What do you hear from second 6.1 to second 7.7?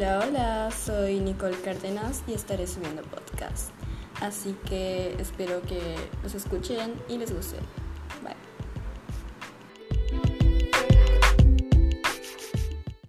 los escuchen y les guste.